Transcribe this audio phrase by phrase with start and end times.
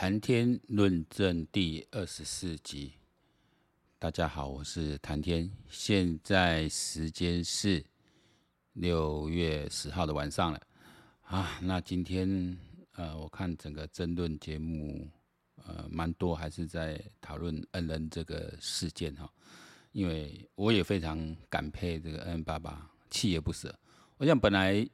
[0.00, 2.94] 谈天论政第二十四集，
[3.98, 7.84] 大家好，我是谈天，现在时间是
[8.72, 10.60] 六月十号的晚上了
[11.20, 11.58] 啊。
[11.60, 12.56] 那今天
[12.92, 15.06] 呃，我看整个争论节目
[15.66, 19.30] 呃蛮多，还是在讨论恩人这个事件哈，
[19.92, 23.78] 因为我也非常感佩这个恩恩爸爸，锲而不舍。
[24.16, 24.88] 我想本来。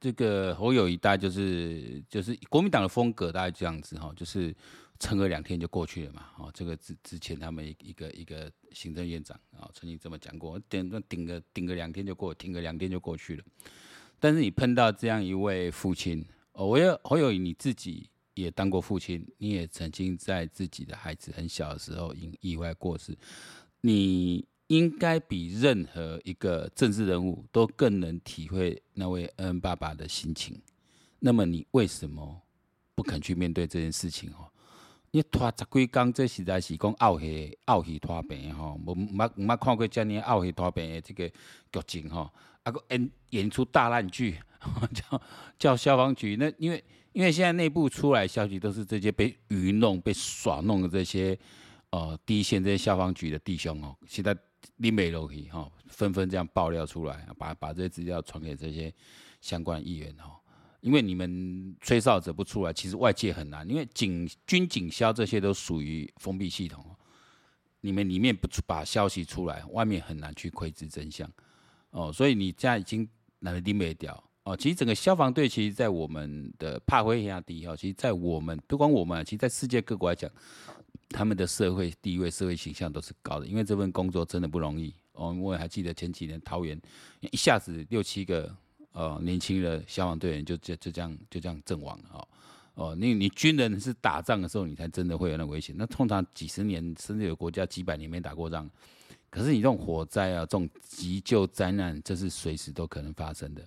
[0.00, 4.54] 这个侯友宜大概就是就是国民党的风格，大概这样子哈，就是
[4.98, 6.30] 撑个两天就过去了嘛。
[6.38, 13.44] 哦，这个之之前他们一个一个行政院长啊曾经这么讲过，顶顶个顶个两天就过，停个两天就过去了。
[14.18, 23.14] 但是你碰到这样一位父亲，哦，我也侯友宜你自己也当过父亲，你也曾经在自己的孩子很小的时候因意外过世，
[23.82, 24.46] 你。
[24.70, 30.62] 应该比任何一个政治人物都更能体会那位恩恩爸爸的心情。
[31.18, 32.40] 那么你为什么
[32.94, 34.30] 不肯去面对这件事情？
[34.30, 34.46] 哦，
[35.10, 42.30] 你拖十几天，这实在是讲奥戏奥戏拖病哈，我没没看过这样奥戏拖病的这个剧情吼，
[42.62, 44.38] 啊个演演出大烂剧，
[44.94, 45.22] 叫
[45.58, 46.36] 叫消防局。
[46.36, 51.36] 那因为因为现在内部出来消息都是这些被愚弄、被耍弄的这些
[51.90, 54.32] 呃第一线这些消防局的弟兄哦，现在。
[54.76, 58.92] 你没落去哈，纷纷这样爆料出来，把把这些资料传给这些
[59.40, 60.36] 相关议员哈。
[60.80, 63.68] 因为你们吹哨者不出来，其实外界很难。
[63.68, 66.84] 因为警军警消这些都属于封闭系统，
[67.82, 71.30] 你们里面不把消息出来，外面很难去窥知真相
[71.90, 72.10] 哦。
[72.10, 73.06] 所以你现在已经
[73.40, 74.56] 拿了定没掉哦。
[74.56, 80.30] 其实整个消防队，其实在我们的帕灰压低哈，其实在我们不光我们，其实在世界各国来讲。
[81.10, 84.94] 他们的社会地位、社会形象都是高的，因为这份工作真的不容易。
[85.12, 86.80] 哦，我还记得前几年桃园
[87.20, 88.50] 一下子六七个
[88.92, 92.28] 呃年轻的消防队员就就就这样就这样阵亡了哦。
[92.74, 95.74] 哦，你你军人是打仗的时候，你才真的会有那危险。
[95.76, 98.70] 那通常几十年甚至有国家几百年没打过仗，
[99.28, 103.62] 可是你这种火灾啊，这种急救灾难，这是随时都可能发生的。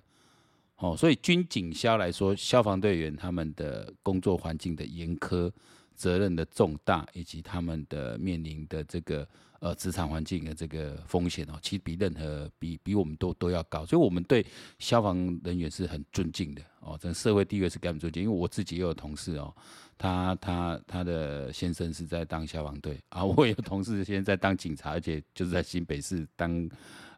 [0.78, 5.52] 哦，所以军警消来说，消防队员他们的工作环境的严苛。
[5.94, 9.26] 责任的重大，以及他们的面临的这个
[9.60, 14.44] 呃职场环境的这个风险哦，其实比任何比比我们都都要高，所以我们对
[14.78, 18.22] 消防人员是很尊敬的哦，整个社会地位是给他们尊敬。
[18.22, 19.54] 因为我自己也有同事哦，
[19.96, 26.68] 他他他的先生是在当消防队啊， 我有同事现在在当警察，而且就是在新北市当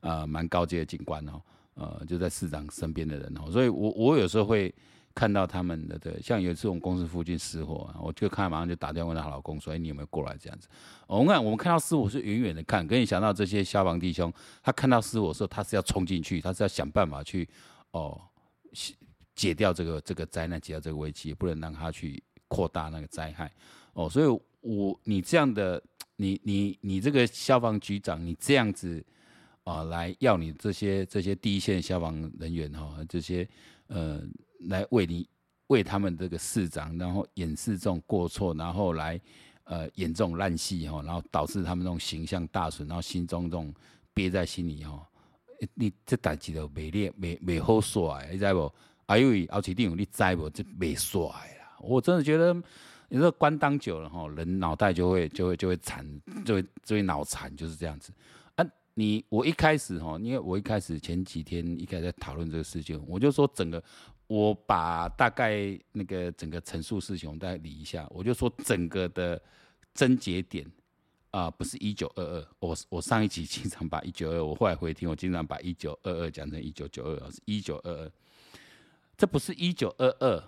[0.00, 1.42] 呃蛮高阶的警官哦，
[1.74, 4.74] 呃就在市长身边的人哦，所以我我有时候会。
[5.16, 10.68] 看到他们的对，像有一次我们公司附近失火啊，我就看马上就打电话问她老公说：“哎，你有没有过来？”这样子，
[11.06, 14.30] 我们看我们看到失火是远远的看，可你想到这些消防弟兄，
[14.62, 17.48] 他看到失火的时候，他是要冲进去，他是要想办法去
[17.92, 18.20] 哦
[19.34, 23.50] 解掉这个这个灾难，解掉这个危机，也不能让他去扩大那个灾害
[23.94, 24.10] 哦。
[24.10, 24.26] 所以
[24.60, 25.82] 我，你这样的，
[26.16, 29.02] 你你你这个消防局长，你这样子
[29.64, 33.48] 啊、来要你这些这些第一线消防人员哈，这些
[33.86, 34.20] 呃。
[34.68, 35.28] 来为你
[35.68, 39.20] 为他们这个市长，然后掩饰这种过错，然后来
[39.64, 43.74] 呃演这种烂戏哈，然后导致他们这种形象大损，然后心中这种
[44.14, 45.04] 憋在心里哈。
[45.74, 48.72] 你这代志都未练未未好耍，你知不？
[49.08, 50.50] 还有后期定你知不？
[50.50, 51.76] 这未耍啦。
[51.80, 52.54] 我真的觉得，
[53.08, 56.06] 你说官当久了哈，人脑袋就会就会就会残，
[56.44, 58.12] 就会就会脑残，就是这样子。
[58.54, 63.82] 啊，你我一开始哈，因为我一开始前几天一开始在讨论这个事情，我就说整个。
[64.26, 68.06] 我把大概那个整个陈述事情，我们大概理一下。
[68.10, 69.40] 我就说整个的
[69.94, 70.66] 症结点
[71.30, 72.48] 啊、不是一九二二。
[72.60, 78.12] 我我上一集经常把一九二，我后来回听，我经常把一九二二讲成一九九二，是一九二二。
[79.16, 80.42] 这不是一九二二，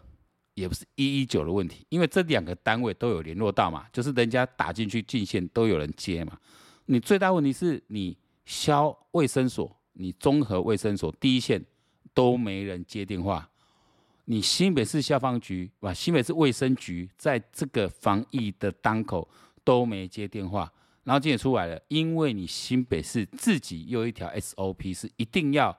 [0.55, 6.39] 也不是一一九的问题，因为这两个单位都有联络到嘛，就是人家打进去进线都有人接嘛。
[6.87, 8.17] 你最大问题是你
[8.47, 11.63] 消卫生所，你综合卫生所第一线
[12.15, 13.49] 都没人接电话。
[14.31, 19.27] 你新北市消防局吧，新北市卫生局在这个防疫的当口
[19.65, 20.71] 都没接电话，
[21.05, 25.75] 然后今天出来了，因为你新北市自己有一条 SOP 是一定要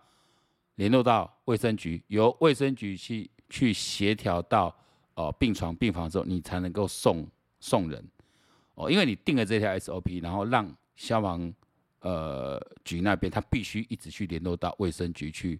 [0.77, 4.75] 联络到卫生局，由卫生局去去协调到
[5.13, 7.27] 哦病床病房之后，你才能够送
[7.59, 8.03] 送人
[8.73, 11.53] 哦，因为你定了这条 SOP，然后让消防
[11.99, 15.59] 呃局那边他必须一直去联络到卫生局去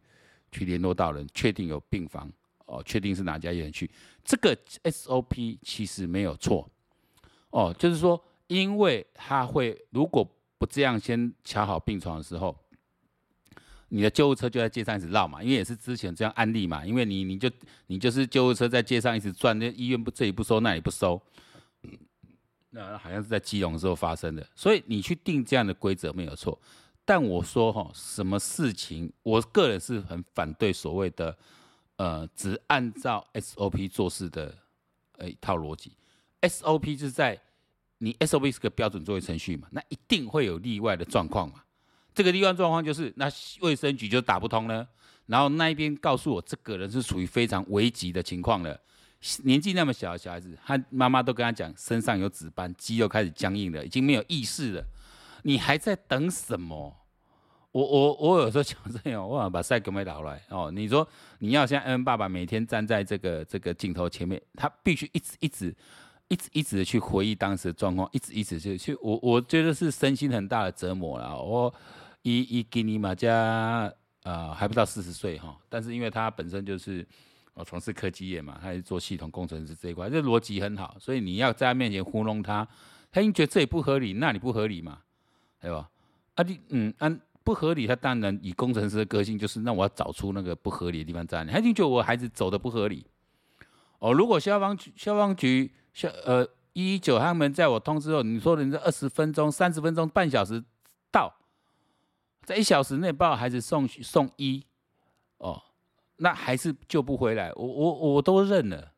[0.51, 2.27] 去联络到人，确定有病房。
[2.69, 3.89] 哦，确定是哪家医院去？
[4.23, 6.69] 这个 SOP 其实没有错。
[7.49, 10.23] 哦，就是说，因为他会如果
[10.57, 12.55] 不这样先乔好病床的时候，
[13.89, 16.85] 你的救护车就在街上一直绕嘛，因为也是之前这样案例嘛。
[16.85, 17.49] 因为你你就
[17.87, 21.19] 你就是救护车在街上一直转，那医院不这里不收，那里不收。
[22.69, 26.61] 那好像是在基隆的时候发生的，所以你去定这样的规则没有错。
[27.03, 31.35] 但我说哈，什么事情，我个人是很反对所谓的
[31.99, 34.57] 呃只按照 SOP 做事的
[35.17, 35.91] 呃一套逻辑。
[36.41, 37.37] SOP 就是在
[37.97, 41.61] 你 SOP 是个标准作业程序嘛，那一定会有例外的状况嘛。
[42.15, 43.29] 这个例外状况就是那
[43.59, 44.87] 卫生局就打不通了，
[45.25, 48.79] 然后那一边告诉我这个人是处于非常危急的情况了。
[49.43, 54.85] 年纪那么小的小孩子，他妈妈都跟他讲身上有紫斑，肌肉开始僵硬了，已经没有意识了。
[55.43, 56.95] 你还在等什么？
[57.71, 60.71] 我我我有时候讲这样，我想把赛格梅导来哦。
[60.71, 61.07] 你说
[61.39, 65.75] 你要像恩爸爸每天站在这个这个镜头前面，他必须一直一直
[66.27, 68.95] 一直一直的去回忆当时的状况，一直一直去去。
[69.01, 71.41] 我我觉得是身心很大的折磨了。
[71.41, 71.73] 我
[72.23, 73.93] 一一给你马家
[74.23, 77.07] 啊还不到四十岁哈，但是因为他本身就是。
[77.55, 82.65] 我从事科技业嘛，他是做系统工程师这一块，这逻辑很好，所以你要在他面前糊弄他，
[83.11, 84.99] 他已经觉得这也不合理，那你不合理嘛，
[85.59, 85.89] 对吧？
[86.35, 87.19] 啊你嗯按、啊、
[87.49, 91.51] 不合理，他当然以工程师的个性就是，那我要找出那个不合理的地方在哪里。
[91.51, 93.03] 他已经觉得我孩子走的不合理。
[93.97, 100.63] 哦，如果消防局消防局消呃一一九他们在我通知后，你说人家二十分钟、三十分钟、半小时
[101.11, 101.33] 到，
[102.43, 104.63] 在一小时内把我孩子送送医，
[105.39, 105.63] 哦。
[106.17, 108.91] 那还是救不回来，我我我都认了。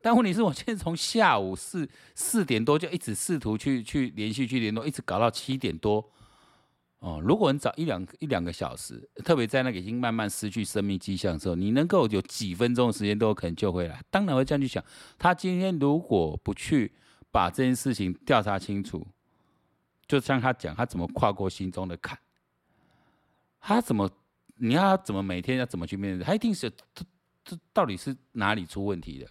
[0.00, 6.08] 但问题是我现在从下午四四点多就一直试图去去连续去联络，一直搞到七点多。
[7.02, 14.00] 哦，如果你早一两一两个小时，特别在那个已经慢慢失去生命迹象的时候，你能够有几分钟的时间都有可能救回来。
[14.08, 14.82] 当然会这样去想，
[15.18, 16.92] 他今天如果不去
[17.32, 19.04] 把这件事情调查清楚，
[20.06, 22.16] 就像他讲，他怎么跨过心中的坎，
[23.58, 24.08] 他怎么？
[24.58, 26.24] 你要怎么每天要怎么去面对？
[26.24, 27.04] 他一定是这
[27.44, 29.28] 这到底是哪里出问题的？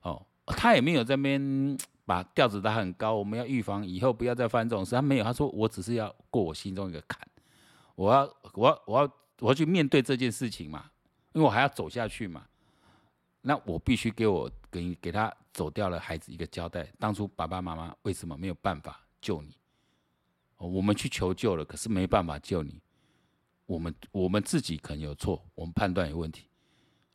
[0.00, 3.14] 哦，他也没有在边把调子打很高。
[3.14, 4.94] 我们要预防以后不要再犯这种事。
[4.94, 7.20] 他没有，他说我只是要过我心中一个坎，
[7.94, 8.22] 我要
[8.54, 10.90] 我要我要我要去面对这件事情嘛，
[11.34, 12.46] 因为我还要走下去嘛。
[13.42, 16.90] 那我必须给我给给他走掉了孩子一个交代。
[16.98, 19.56] 当初爸爸妈妈为什么没有办法救你？
[20.56, 22.80] 我们去求救了，可是没办法救你。
[23.66, 26.46] 我们我们自己可能有错，我们判断有问题，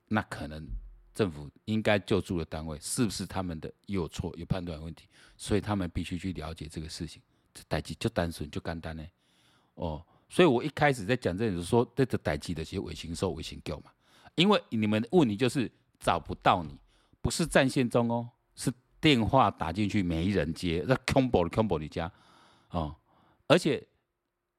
[0.07, 0.65] 那可能
[1.13, 7.21] 政府应该救助的单位是不是他们的有错，有判断问题，所以他们必须去了解这个事情。
[7.53, 9.05] 这代志就单纯就简单呢，
[9.75, 13.91] 哦，所以我一开始在讲这里说，这个代志的其实违行受违行救嘛，
[14.35, 15.69] 因为你们的问题就是
[15.99, 16.77] 找不到你，
[17.21, 22.11] 不是战线中哦，是电话打进去没人接，那 combo 的 combo 你家
[22.69, 22.95] 哦，
[23.47, 23.85] 而且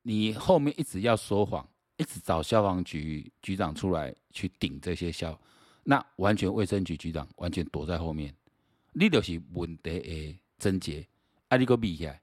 [0.02, 1.66] 你后面一直要说谎。
[1.98, 5.38] 一直找消防局局长出来去顶这些消，
[5.84, 8.34] 那完全卫生局局长完全躲在后面，
[8.92, 11.06] 你就是问题的症结，
[11.48, 12.20] 啊，你个避起来，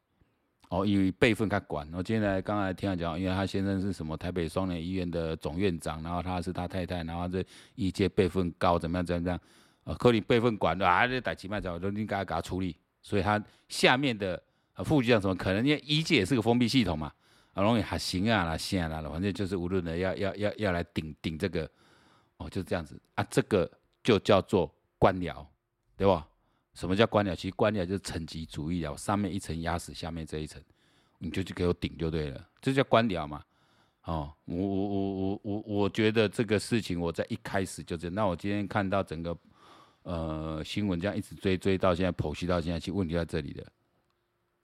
[0.70, 1.88] 哦，因为辈分较管。
[1.94, 7.44] 我今天刚才听他讲，因为他先生是什么台北双联医院的总院长，然后他是他太太，然后这
[7.76, 9.40] 一届辈分高，怎么样怎么样，
[9.84, 12.76] 啊，可你辈分管的啊，这代志嘛，就都应该给他处理。
[13.02, 14.42] 所以他下面的
[14.86, 17.12] 副局长什么，可能因为医界也是个封闭系统嘛。
[17.54, 21.70] 啊容易还行啊，啦，行啊，啦，反正就是无论的要要要要来顶顶这个，
[22.40, 23.72] 哦，就是这样子啊，这个
[24.04, 25.46] 就叫做官僚，
[25.96, 26.28] 对吧？
[26.74, 27.34] 什么叫官僚？
[27.36, 30.62] 其实官僚就是层级主义啊，上面一层压死下面这一层，
[31.20, 33.44] 你就去给我顶就对了，这叫官僚嘛。
[34.04, 39.38] 哦，我我我我我我觉得这个事情我在一开始就这样，那我今天看到整个
[40.02, 43.66] 呃新闻这样一直追追到现在剖析到现在，其实问题在这里的，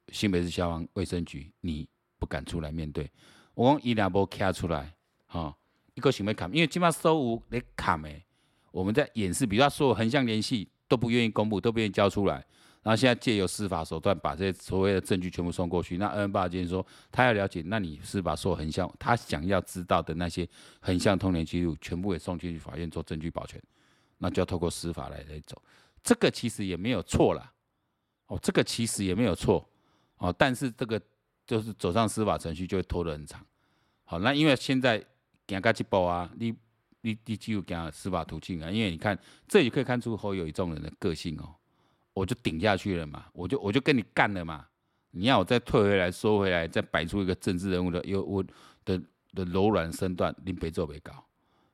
[0.10, 1.88] 新北市消防卫生局你。
[2.18, 3.12] 不敢出来面对，
[3.54, 4.96] 我讲伊两波卡出来，
[5.28, 5.56] 哈，
[5.96, 8.24] 一个行为卡，因为起码收无得卡没，
[8.72, 12.36] 我们在演示，比如说所有横向联系都不愿意公布，都不愿意交出来，
[12.84, 15.98] 然后现在借由司法手段把这些所谓的证据全部送过去。
[15.98, 20.48] 那恩恩爸今天说他要了解，那你是把所有横向他想要知道的那些
[20.82, 23.62] 横向通联记录全部也送进去法院做证据保全，
[24.20, 25.62] 那就要透过司法来来走，
[26.04, 27.52] 这个其实也没有错啦，
[28.28, 29.68] 哦，这个其实也没有错，
[30.18, 31.02] 哦，但是这个。
[31.48, 33.46] 就是走上司法程序就会拖得很长，
[34.04, 34.98] 好，那因为现在
[35.48, 36.54] 行到这步啊，你
[37.02, 41.56] 你你只有行司法途径啊，因为你看这里可以看出侯友宜这种人的个性哦，
[42.14, 44.66] 我就顶下去了嘛，我就我就跟你干了嘛，
[45.12, 48.44] 你要我再退回来收回来，再摆出一个政治人物的有我
[48.84, 49.02] 的
[49.34, 51.26] 的柔软身段，你别做别搞，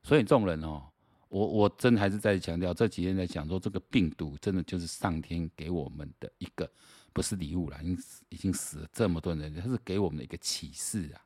[0.03, 0.83] 所以这种人哦，
[1.29, 6.69] 我我真还是在强调，这几天在讲说这个病毒真的就是上天给我们的一个。
[7.13, 7.97] 不是礼物了，已经
[8.29, 11.19] 已经死了这么多人，他是给我们的一个启示啊，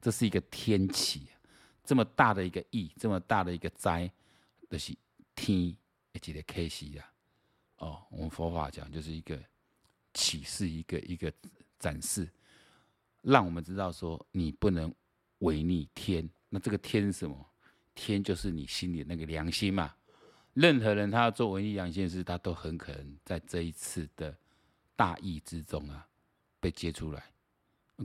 [0.00, 1.28] 这是一个天启，
[1.86, 4.10] 这么大的一个疫，这么大的一个灾，
[4.68, 4.94] 就是
[5.34, 5.74] 天
[6.12, 7.12] 一个开始啊。
[7.78, 9.38] 哦，我们佛法讲就是一个
[10.12, 11.32] 启示，一个一个
[11.78, 12.28] 展示，
[13.22, 14.92] 让我们知道说你不能
[15.38, 16.28] 违逆天。
[16.48, 17.46] 那这个天是什么？
[17.94, 19.94] 天就是你心里那个良心嘛。
[20.54, 24.34] 任何人他要做违逆良心的事，他都很可能在这一次的
[24.96, 26.06] 大疫之中啊
[26.58, 27.22] 被揭出来。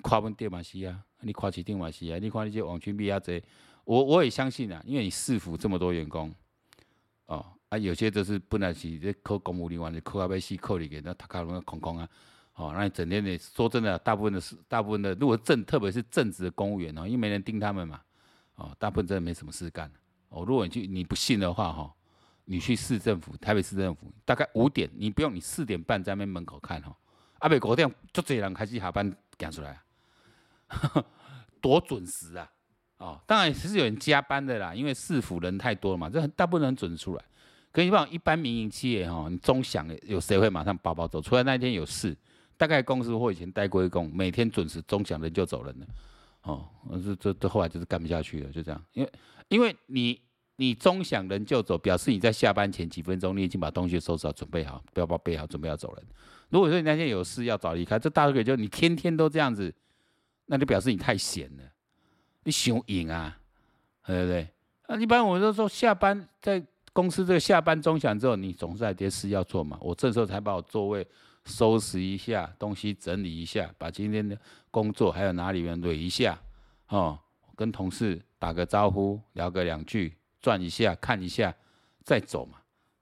[0.02, 3.42] 跨文电马西啊，你跨起电马西啊，你看那些网军比亚贼，
[3.86, 6.34] 我我也相信啊，因为你市府这么多员工，
[7.26, 12.10] 哦啊，有些都是本来是在扣公务人员，就扣阿贝西扣里给那他卡龙空空啊，
[12.56, 18.02] 哦，那你整天的说真的，大部分的是大部分的，如果正特别是正职的公务员哦，因为没人盯他们嘛，
[18.56, 19.92] 哦，大部分真的没什么事干。
[20.30, 21.82] 哦，如果你去你不信的话哈。
[21.84, 21.94] 哦
[22.46, 26.94] 你去市政府，台北市政府，大概五点，你不用你四点半在那边门口看哈，
[27.38, 29.80] 阿北国店就这人开始下班赶出来，
[31.62, 32.52] 多准时啊！
[33.02, 37.24] 哦，当然是有人加班的啦，因为市府人太多了嘛，这大部分人准出来。
[37.72, 41.20] 可以帮一般民营企业哈，你钟响有谁会马上包包走？
[41.22, 42.16] 除了那一天有事，
[42.58, 45.86] 大概公司或以前待过一工，每天准时钟响人就走人了。
[46.44, 46.68] 哦，
[47.04, 49.12] 这这这后来就是干不下去了，就这样，因为
[49.50, 50.22] 因为你。
[50.58, 56.06] 你钟响人就走，表示你在下班前几分钟，你已经把东西收拾好，准备好，不要包备好，准备要走人。
[56.50, 59.74] 如果说你那天有事要早离开，这大概就你天天都这样子，
[60.46, 61.64] 那就表示你太闲了，
[62.44, 63.38] 你想赢啊，
[64.06, 64.48] 对不对？
[64.88, 66.62] 那一般我们都说下班在
[66.94, 69.78] 公司这个下班钟响之后，你总是还有些事要做嘛。
[69.82, 71.06] 我这时候才把我座位
[71.46, 74.38] 收拾一下，东西整理一下，把今天的
[74.70, 76.38] 工作还有哪里面捋一下，
[76.88, 77.18] 哦，
[77.56, 80.18] 跟同事打个招呼，聊个两句。
[80.42, 81.56] 转一下，看一下，
[82.04, 82.58] 再走嘛。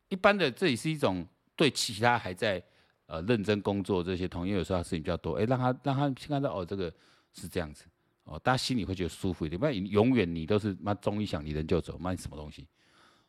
[0.09, 2.61] 一般的，这也是一种对其他还在
[3.05, 6.93] 呃认真工作这些同学，有时候事情比较多，哎，让他让他先看到哦，这个
[7.31, 7.85] 是这样子
[8.29, 9.59] 哦，大家心里会觉得舒服一点。
[9.59, 12.67] 不然永远你都是妈钟一响，你人就走，妈你什么东西？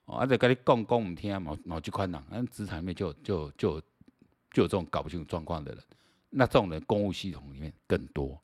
[0.04, 3.80] 哦，而且跟你讲讲唔听，毛毛就宽朗，那职场里面就就就
[4.50, 5.83] 就有这种搞不清楚状况的人，
[6.28, 8.40] 那这种人公务系统里面更多。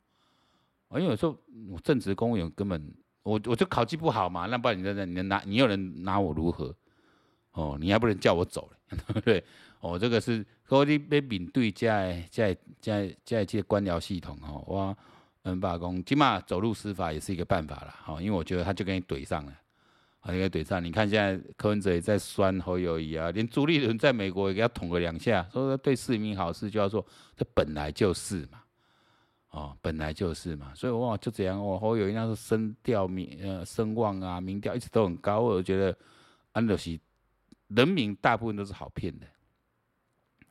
[0.87, 1.37] 哦因为有时候
[1.69, 2.93] 我正职公务员根本。
[3.23, 6.73] 我我就考绩不好嘛，那不然你在那，你能拿你又能拿我如何？
[7.51, 9.43] 哦，你还不能叫我走了， 对不对？
[9.81, 14.97] 哦，这个是和你被面对在在在在这官僚系统哦，我
[15.49, 19.53] 嗯罢工，起码走路司法也是一个办法了，好，因为我觉得他就跟你怼上了，
[20.19, 20.83] 好，跟你怼上。
[20.83, 28.61] 你看现在柯文哲也在酸侯友谊啊，连朱立伦在美国也给他捅个两下，说对市民好事就要说，这本来就是嘛。
[29.51, 35.97] 哦，本来就是嘛，所以哇，就这样哦，侯友谊那时候声调名呃声望啊，民调一直都很高，我觉得
[36.51, 36.99] 安德西
[37.69, 39.25] 人民大部分都是好骗的，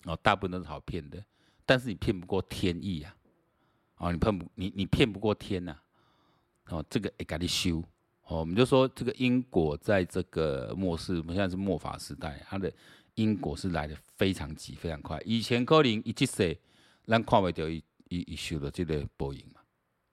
[0.06, 1.22] 哦，大部分都是好骗的，
[1.66, 3.14] 但是你骗不过天意啊，
[3.96, 5.82] 哦，你骗不你你骗不过天呐、啊，
[6.70, 7.82] 哦，这个会给你修，
[8.24, 12.72] 哦，我们就说这个因果在这个末世，我们现在是末法时代，它的
[13.14, 16.58] 因果是来的非常急非常快，以前可能一几岁
[17.04, 17.82] 咱看不到伊。
[18.08, 19.60] 伊伊受的这个报应嘛，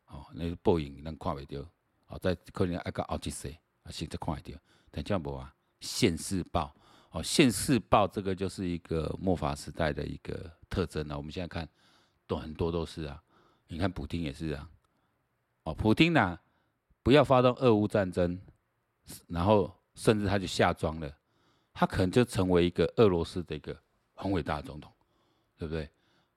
[0.07, 1.63] 哦，那个报应咱看袂到，
[2.07, 4.59] 哦，在可能要到后一世啊，现在看会到，
[4.89, 6.75] 但这样无啊，现世报，
[7.11, 11.15] 哦，现世报这个就是一个末法时代的一个特征啊。
[11.15, 11.69] 我们现在看，
[12.25, 13.21] 都很多都是啊，
[13.67, 14.69] 你看普丁也是啊，
[15.63, 16.39] 哦，普丁呢，
[17.01, 18.39] 不要发动俄乌战争，
[19.27, 21.11] 然后甚至他就下庄了，
[21.73, 23.75] 他可能就成为一个俄罗斯的一个
[24.13, 24.91] 很伟大的总统，
[25.57, 25.89] 对不对？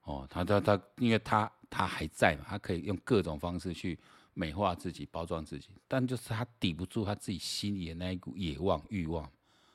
[0.02, 3.98] 哦，他他他，因为他他还在嘛，他可以用各种方式去
[4.34, 9.28] 美化自己、包装自己，但就是他抵不住他自己心里的那一股野望、欲望，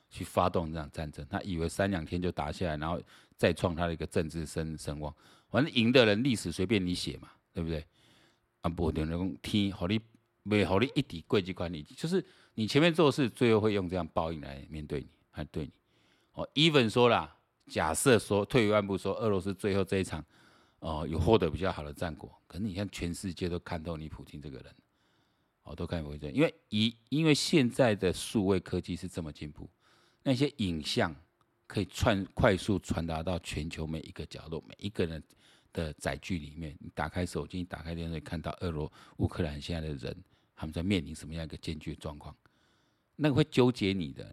[0.09, 1.25] 去发动这场战争。
[1.29, 3.01] 他以为三两天就打下来，然后
[3.35, 5.13] 再创他的一个政治声声望。
[5.49, 7.85] 反正赢的人历史随便你写嘛，对不对？
[8.61, 9.99] 啊，不能用天好你，
[10.43, 15.71] 没好你一滴贵机管理，就是你前面做事，最后会用这样报应来面对你，来对你。
[16.33, 17.37] 哦，even 说啦。
[17.67, 20.21] 假设说退一万步说，俄罗斯最后这一场，
[20.79, 24.75] 哦，有获得比较好的战果，可是你看全世界都看透你普京这个人，
[25.63, 29.69] 哦，都看不见，因为以因为现在的数位科技是这么进步，
[30.23, 31.15] 那些影像
[31.65, 35.23] 可以传快速传达到全球每一个角落，每一个人
[35.73, 36.75] 的载具里面。
[36.79, 40.15] 你打开手机，打开电视，看到俄罗乌克兰现在的人
[40.55, 42.35] 他们在面临什么样一个艰巨的状况，
[43.15, 44.23] 那个会纠结你的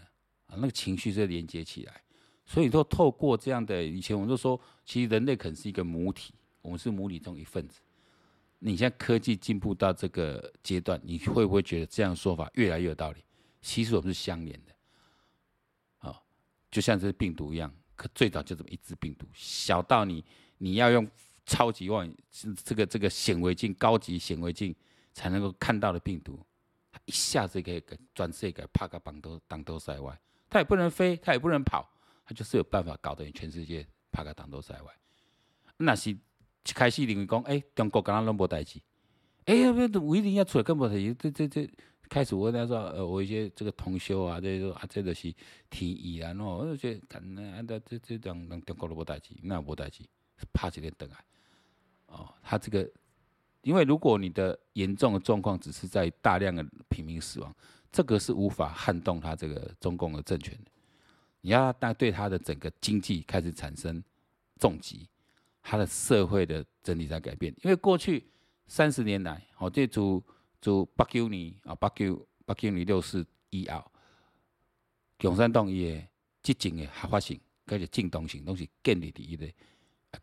[0.46, 2.02] 啊，那个情绪是连接起来。
[2.44, 7.80] 所以说，透过这样的，以前我们就说，其实人类可能是一个母体，我们是母体中一份子。
[8.58, 13.22] 你现在科技进步到这个阶段，你会不会觉得这样说法越来越有道理？
[13.60, 14.74] 其实我们是相连的，
[15.98, 16.22] 啊，
[16.70, 20.24] 就像这病毒一样，可最早就这么一只病毒，小到你
[20.56, 21.06] 你要用
[21.48, 22.16] 超级望远
[22.62, 24.72] 这个这个显微镜、高级显微镜
[25.14, 26.38] 才能够看到的病毒，
[26.92, 30.16] 它一下子可以给转世给啪个绑都挡都塞外，
[30.50, 31.90] 它也不能飞，它也不能跑。
[32.24, 34.92] 他就是有办法搞得你全世界趴个挡都塞外，
[35.78, 36.18] 那是一
[36.74, 38.78] 开始认为讲，诶、欸，中国敢若拢无代志，
[39.46, 41.70] 哎、欸，不，不一定要出来更无代志，这这这
[42.06, 45.34] 开始我跟他说，呃，我一些这个同修啊，这说啊，这都是
[45.70, 50.04] 天意啦，喏，我就觉得，那，这这这让让中国都无代志，那无代志，
[50.52, 51.18] 拍一个灯啊，
[52.08, 52.90] 哦，他这个，
[53.62, 57.54] 因为如果你的严重的状况只是在大量的平民死亡，
[57.90, 60.70] 这个是无法撼动他这个中共的政权的。
[61.40, 64.02] 你要他对他的整个经济开始产生
[64.58, 65.08] 重击，
[65.62, 67.54] 他的社会的整体在改变。
[67.62, 68.26] 因为过去
[68.66, 70.22] 三十年来，哦，这从
[70.60, 73.84] 从八九年啊，八九八九年六四以后，
[75.18, 76.02] 共产党伊的
[76.42, 79.46] 执政的合法性，佮个正当性，拢是建立伫伊个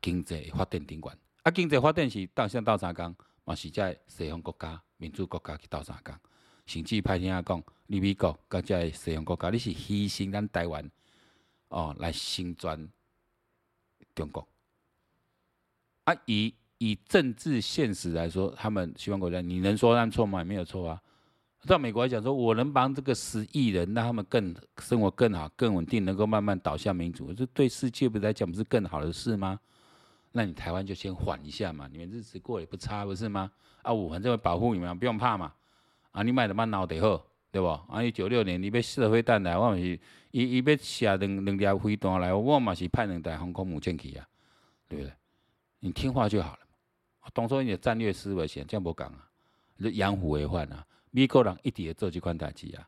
[0.02, 1.18] 经济发展顶端。
[1.46, 6.12] 啊，经济发展是到像斗相共，嘛是在西方国家、民主国家去斗相共。
[6.66, 10.90] 甚至歹听讲，你美国佮在西方国家，你是牺牲咱台湾。
[11.68, 12.90] 哦，来兴专
[14.16, 14.48] 中国
[16.06, 16.16] 啊！
[16.26, 20.44] 以以政治现实来说，他们西方国家，你能说他们错吗？
[20.44, 21.00] 没有错啊。
[21.68, 29.60] 到美国来讲，说我能帮这个十亿人，让他们更生活更好、更稳定，能够慢慢导向民主，这对世界不来讲不是更好的事吗？
[30.38, 33.50] 那你台湾就先缓一下嘛，你们日子过也不差，不是吗？
[33.84, 35.54] 啊，我反正会保护你们，不用怕嘛。
[36.12, 37.26] 啊，你买的蛮脑得好。
[37.52, 37.70] 对不？
[37.70, 39.98] 啊，伊九六年你要射飞弹来，我嘛是
[40.32, 44.28] 伊伊要射两两条飞弹来，我嘛是派两台航空母舰去啊，
[44.90, 45.14] 对不对？
[45.80, 46.60] 你听话就好了。
[47.34, 49.30] 当初你的战略思维先这样无讲啊，
[49.78, 50.86] 你养虎为患啊。
[51.12, 52.86] 美国人一直会做这款代志啊，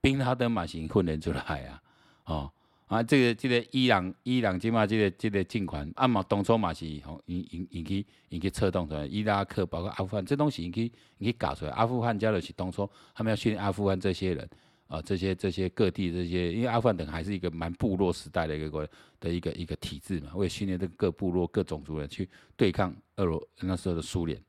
[0.00, 1.82] 宾拉登嘛是训练出来啊，
[2.24, 2.52] 哦。
[2.86, 11.72] 啊，这个这个伊朗伊朗即嘛这个这个政权，啊嘛当初嘛是吼引引引起引起策动出来，伊拉克包括阿富汗，这东西引起引起搞出来。
[11.72, 14.48] 阿富汗加的是当初他们要训练阿富汗这些人
[14.86, 18.86] 啊，这些这些各地这些，因为阿富汗等还是一个蛮部落时代的一个国
[19.18, 24.40] 的一个一个体制嘛，为训练这个各部落各种族人去对抗俄罗那时候的苏联，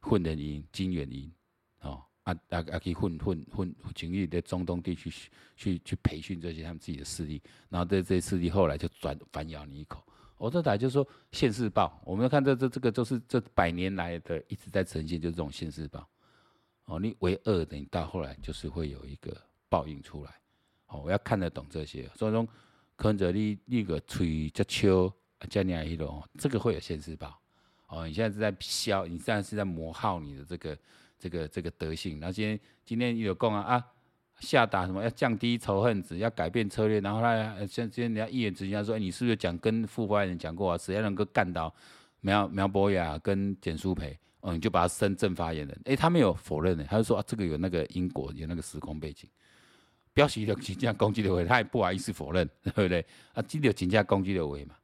[0.00, 1.32] 混人营、金元营，
[2.32, 2.78] 啊啊啊！
[2.78, 10.02] 去混混混，经历在中东地区去去去培训这些他们自己的势力，然后这这些势力后来就转反咬你一口。
[10.36, 16.08] 我这台就说现世报，我们要看这这这个就是这百年来的一直在呈现，就是这种现世报。
[16.86, 19.36] 哦，你为恶的，你到后来就是会有一个
[19.68, 20.34] 报应出来。
[20.86, 22.48] 哦，我要看得懂这些，所以说
[22.96, 25.12] 看着你那个吹这秋
[25.48, 27.38] 加尼亚一路，这个会有现世报。
[27.88, 30.76] 哦，你现在是在消，你现在是在磨耗你的这个。
[31.20, 33.86] 这个这个德性，然后今天今天有讲啊啊，
[34.40, 40.78] 下达什么要降低仇恨值，要改变策略，然后他像今天人家一言之间说，你是不是讲跟副发言人讲过啊？
[40.78, 41.72] 谁要能够干到
[42.22, 45.80] 苗苗博雅跟简舒培，哦，你就把他升正发言人。
[45.84, 49.28] 诶，他没有否认的，他就说啊，这个有那个因果，有那个时空背景。
[50.14, 53.04] 标题的评价攻击的为，他也不好意思否认，对不对？
[53.34, 54.74] 啊，记得评价攻击的为嘛？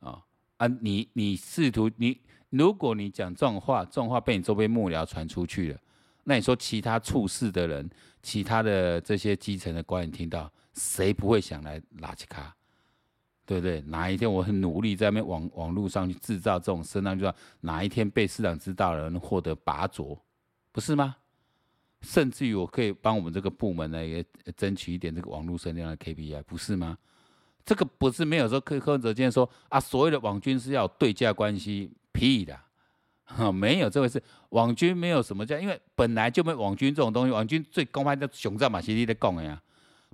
[0.00, 0.22] 啊
[0.58, 2.20] 啊，你你试图你。
[2.50, 5.78] 如果你讲这种话，这种话被你周边幕僚传出去了，
[6.24, 7.88] 那你说其他处事的人，
[8.22, 12.54] 其他的这些基层的官员听到，谁不会想来拉起卡？
[13.46, 13.80] 对不对？
[13.82, 20.16] 哪一天我很努力在那边网网络上去制造这种声浪，就说哪一天被市长知道了，能获得拔擢，
[20.70, 21.16] 不是吗？
[22.02, 24.24] 甚至于我可以帮我们这个部门呢，也
[24.56, 26.96] 争取一点这个网络声量的 KPI，不是吗？
[27.64, 31.90] 这个不是没有说柯柯文哲今天说啊，所谓的网军是要对价关系。
[32.12, 32.58] 屁的，
[33.24, 34.22] 哈， 没有这回事。
[34.50, 37.32] 网军没有什么叫，因为本来就没网军这种东西。
[37.32, 39.60] 网军最公开的熊在马西利在供的呀，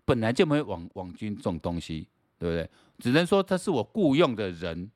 [0.05, 2.07] 本来就没有网网军这种东西，
[2.39, 2.69] 对不对？
[2.99, 4.91] 只能说他是我雇佣的人，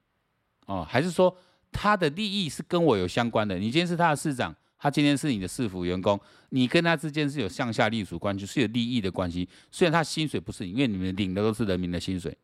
[0.66, 1.34] 哦，还是说
[1.72, 3.56] 他的利益是跟我有相关的？
[3.56, 9.48] 你今天是他的市长，他今天是你的市府员工，你跟他之间是有向下隶属关系，是有利益的关系。
[9.70, 12.36] 虽然他薪水不是，因为你们领的都是人民的薪水，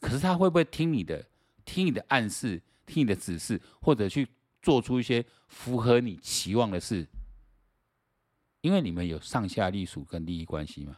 [0.00, 1.24] 可是他会不会听你的？
[1.64, 2.60] 听你的暗示？
[2.86, 4.26] 听你的指示，或者去
[4.62, 7.06] 做出一些符合你期望的事，
[8.60, 10.96] 因为你们有上下隶属跟利益关系嘛。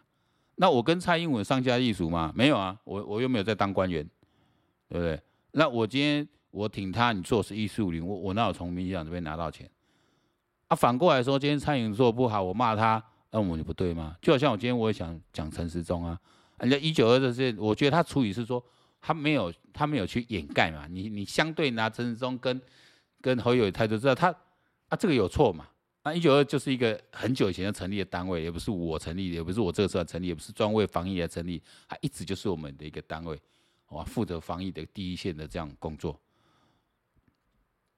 [0.56, 2.32] 那我跟蔡英文上下隶属吗？
[2.34, 4.08] 没有啊，我我又没有在当官员，
[4.88, 5.20] 对不对？
[5.52, 9.70] 那我今天我挺他，你做是一四五零，我我哪有从民进党这边拿到钱？
[10.68, 14.16] 啊，反过来说，今天蔡英文做不好，我骂他，那我就不对吗？
[14.20, 16.18] 就好像我今天我也想讲陈时中啊，
[16.58, 18.62] 人家一九二这些，我觉得他处理是说。
[19.00, 20.86] 他没有，他没有去掩盖嘛。
[20.88, 22.60] 你你相对拿陈时中跟
[23.20, 24.34] 跟侯友宜态度，知道他
[24.88, 25.66] 啊这个有错嘛？
[26.04, 33.38] 那一九二就是一个很久以前就成立的单位，也不是我成立的，也不是我这个时候成立，也不是专为防疫而成立，他一直就是我们的一个单位，
[33.90, 36.18] 哇，负责防疫的第一线的这样工作。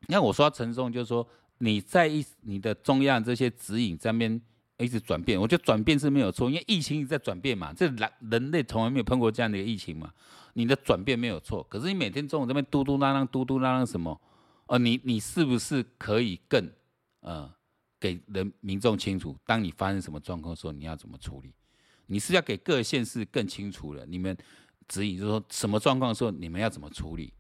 [0.09, 1.27] 那我说陈时中就是说
[1.59, 4.41] 你在一你的中央这些指引上面
[4.79, 10.13] 一直转变，我觉得转变是没有错，因为疫情一直在转变嘛，这人人类从来没有碰过这样的一个疫情嘛。
[10.55, 14.21] 你的转变没有错，可是你每天中午这边嘟嘟囔囔、嘟嘟囔囔什么？
[14.67, 16.71] 呃，你你是不是可以更
[17.21, 17.53] 呃
[17.99, 21.53] 给人民众清楚，当你发生什么状况的时候，你要怎么处理？
[22.07, 24.37] 你是要给各县市更清楚了，你们
[24.89, 27.33] 指引就是说什么状况的时候，你们要怎么处理？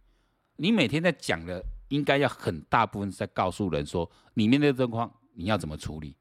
[0.56, 6.14] 你每天在讲的，应该要很大部分在告诉人说，里面的状况你要怎么处理，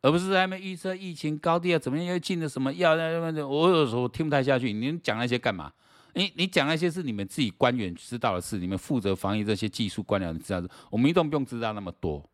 [0.00, 2.94] 而不是在那边预测疫情高低啊，怎么样又进了什么药？
[2.94, 5.72] 我有时候听不太下去，你们讲那些干嘛？
[6.16, 12.26] 你你讲那些是你们自己官员知道的事，你们负责防疫这些技术官僚你知道的，我们一动不用知道那么多。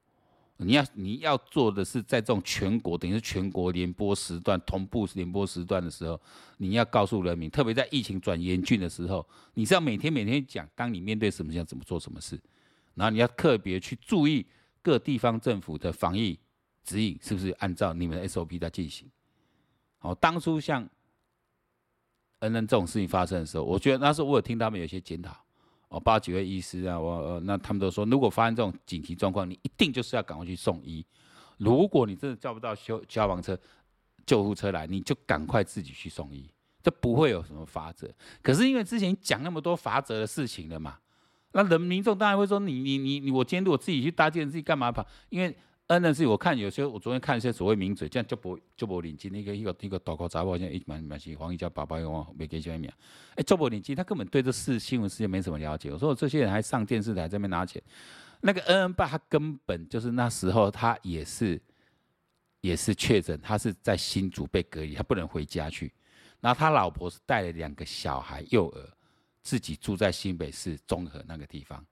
[0.58, 6.20] 你要你要做的是，在这种全国等于是全国联播时段同步联播时段的时候，
[6.58, 12.40] 你要告诉人民，特别在疫情转严峻的时候，你是要每天每天讲，当你面对什么要怎么做什么事，
[12.94, 14.46] 然后你要特别去注意
[14.80, 16.38] 各地方政府的防疫
[16.84, 19.10] 指引是不是按照你们的 SOP 在进行。
[19.98, 20.88] 好，当初像
[22.42, 25.34] 恩恩这种事情发生的时候，我觉得那时候我有听他们有些检讨。
[25.88, 31.04] 哦，八几位医师啊，我呃，那他们都说，如果发生这种紧急状况，你一定就是要赶快去送医。
[31.58, 33.58] 如果你真的叫不到消消防车、
[34.24, 36.48] 救护车来，你就赶快自己去送医，
[36.82, 38.10] 这不会有什么罚则。
[38.40, 40.98] 可是因为之前讲那么多罚则的事情了嘛，
[41.52, 45.06] 那人民众当然会说你，你你你，我今天如果自己去搭建自己干嘛跑？
[45.28, 45.54] 因为。
[45.92, 52.90] 嗯，那是我看有些，我昨天看一些所谓名嘴，这样就不就不领金，那个一个一个大口查某，现在一蛮蛮是黄义家爸爸用没给什么名，
[53.34, 55.90] 哎，就不领金，他根本对这事新闻事件没什么了解。
[55.90, 57.82] 我说我这些人还上电视台这边拿钱，
[58.40, 61.60] 那个恩恩爸他根本就是那时候他也是
[62.62, 65.92] 也是确诊，他是在新竹被隔离，他不能回家去，
[66.40, 68.88] 然后他老婆是带了两个小孩幼儿，
[69.42, 71.84] 自己住在新北市中和那个地方。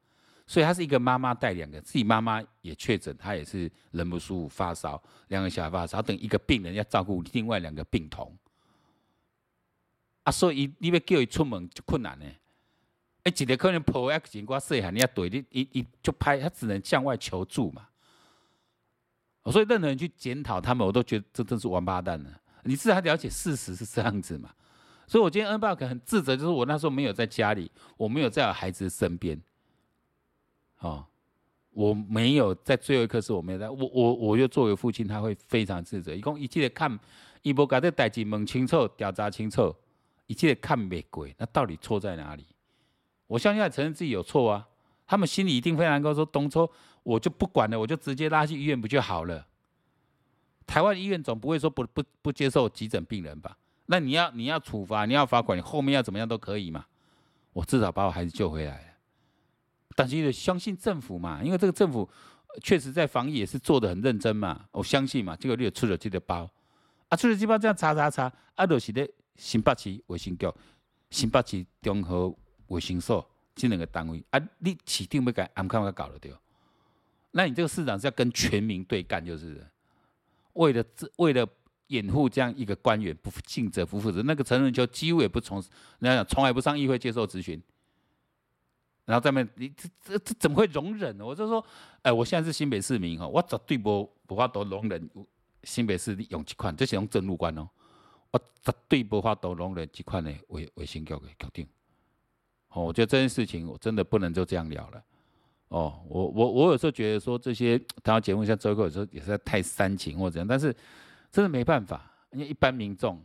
[0.51, 8.37] 所以她是一个妈妈带两个，自己妈妈也确诊，她也是人不舒服发烧，两个小孩发烧，等一个病人要照顾另外两个病童，
[10.25, 12.27] 啊，所以你要叫伊出门就困难呢。
[13.23, 17.87] 哎，一个可能抱一个情况细汉，你要对你一一就拍，他只能向外求助嘛。
[19.53, 22.31] 所以任何人去检讨他们，我都觉得这真是王八蛋呢。
[22.65, 24.51] 你至少了解事实是这样子嘛。
[25.07, 29.41] 所以我今天恩爸可能很自责，就是我那时候没有在家里，我没有在我孩子身边。
[30.81, 31.07] 哦，
[31.73, 36.15] 我没有在最后一刻，是我没有在，我我我又作为父亲，他会非常自责。
[36.15, 36.99] 一共一切的看，
[37.43, 39.75] 一波把这代志问清楚，调查清楚，
[40.27, 42.47] 一切的看没鬼，那到底错在哪里？
[43.27, 44.69] 我相信他承认自己有错啊，
[45.07, 46.71] 他们心里一定非常高，说东抽，
[47.03, 49.47] 我就不管了，我就直接拉去医院不就好了？
[50.67, 53.57] 台湾医院总不会说不不不接受急诊病人吧？
[53.87, 56.87] 那你要你要处罚，你要罚款，你后面要怎么样都可以嘛？
[57.53, 58.90] 我至少把我孩子救回来。
[60.01, 62.09] 但是相信政府嘛，因为这个政府
[62.63, 66.51] 确实在防疫也是做得很认真嘛，我相信嘛，结果你就出了这个包，
[67.09, 70.51] 啊，出了这包这样查查查，啊，就是咧新北市卫生局、
[71.11, 72.35] 新北市综合
[72.69, 76.33] 卫生所这两个单位，啊，你起定要改，安看要搞了对，
[77.33, 79.63] 那你这个市长是要跟全民对干，就是
[80.55, 80.83] 为了
[81.17, 81.47] 为了
[81.89, 85.59] 掩护这样一个官员不尽责、不负责，那个陈仁秋几乎也不从，
[85.99, 87.61] 人家讲从来不上议会接受质询。
[89.11, 91.27] 然后在那，你这这这怎么会容忍呢？
[91.27, 91.65] 我就说，
[92.03, 95.11] 哎，我现在是新北市民哈，我绝对不不法度容忍
[95.65, 97.69] 新北市的用这款，这是用政务官哦，
[98.31, 101.67] 我绝对不法度容忍这款的卫卫生局的决定。
[102.69, 105.03] 哦，我觉得这件事情我真的不能就这样了了。
[105.71, 110.73] 哦，我我我有时候觉得说这些台湾节目像周哥有时候也是太煽情或怎样，但是
[111.33, 113.21] 真的没办法，因为一般民众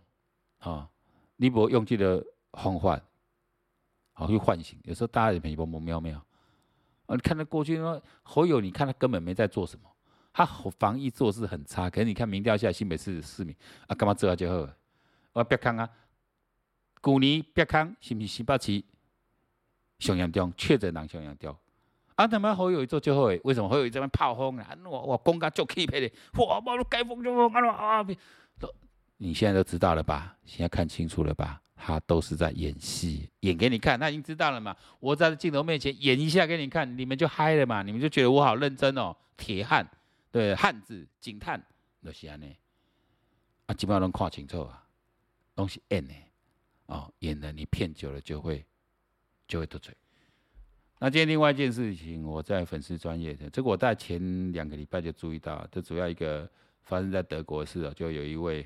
[0.58, 0.90] 啊，
[1.36, 3.00] 你不用这个方法。
[4.16, 6.18] 好去唤醒，有时候大家也没摸摸喵喵。
[7.06, 9.88] 啊，你看他过去说侯友，你看他根本没在做什么，
[10.34, 11.90] 他防疫做事很差。
[11.90, 13.56] 可是你看民调下来，新北市市民
[13.88, 14.68] 啊，干嘛做啊就好？
[15.34, 15.88] 我别看啊，
[17.04, 18.84] 去年别看是不是新北市
[20.00, 21.56] 上严重，确诊人上严重。
[22.16, 24.76] 啊，他妈侯友一做就好诶，为什么侯友一这边炮轰啊？
[24.86, 28.02] 我我公家就气派的，哇，我该封就封啊！
[29.18, 30.38] 你现在都知道了吧？
[30.46, 31.62] 现在看清楚了吧？
[31.78, 34.00] 他都是在演戏，演给你看。
[34.00, 34.76] 他已经知道了嘛？
[35.00, 37.84] 我在镜头面前演一下给你看，你们就嗨了嘛？
[37.84, 39.88] 你们就觉得我好认真哦，铁汉，
[40.32, 41.64] 对，汉子警探，
[42.04, 42.56] 就是安尼。
[43.68, 44.84] 啊，基本上都看清楚啊，
[45.54, 46.14] 都是演的
[46.88, 48.66] 哦，演的你骗久了就会
[49.48, 49.94] 就会得罪。
[51.00, 56.50] 那今天另外一件事情，我在粉丝专业的，这个我在前两个礼拜就注意到，这主要一个
[56.84, 58.66] 发生在德国的事啊，就有一位。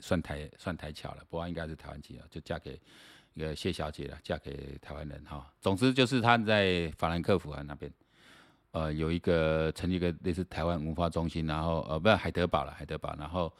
[0.00, 2.80] 算台算台侨了，不过应该是台湾籍了，就嫁给
[3.34, 5.46] 一个谢小姐了，嫁给台湾人哈。
[5.60, 7.92] 总之就是他在法兰克福啊那边，
[8.72, 13.52] 呃，有一个成立一个类似台湾文化中心，然后呃不是海德堡了，海德堡，然后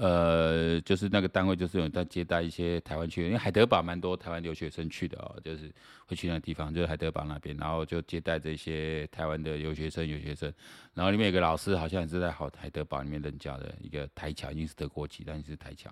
[0.00, 5.74] 呃，就是那个单位就是有在接待一些台湾去，因为海德堡蛮多台湾留学生去的哦，就是
[6.06, 10.54] 会去那个地方，就是海德堡那边，然后就接待这些台湾的留学生、留学生，
[10.94, 15.90] 然后里面有个老师，好像也是在好海德堡里面任教的一个台侨，已经是德国籍，但是台侨，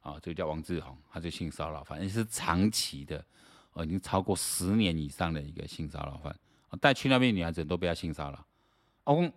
[0.00, 3.22] 啊，这个叫王志宏，他就性骚扰，反正是长期的，
[3.74, 6.34] 哦，已经超过十年以上的一个性骚扰犯，
[6.80, 8.46] 带去那边女孩子都被他性骚扰，
[9.04, 9.30] 哦。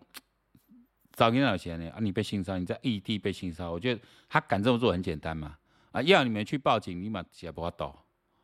[1.16, 1.90] 找你多少钱呢？
[1.92, 5.58] 啊，你被性骚扰，你在异地被性骚扰，我觉得他敢这么做很简单嘛。
[5.92, 7.96] 啊，要你们去报警，你嘛也不法抖。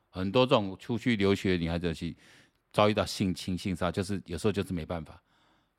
[0.09, 2.15] 很多这种出去留学女孩子去
[2.71, 5.21] 遭遇到性侵、性骚扰，就是有时候就是没办法。